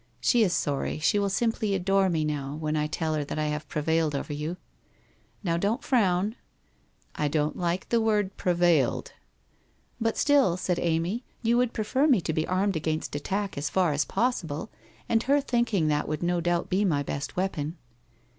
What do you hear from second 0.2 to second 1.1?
is sorry, and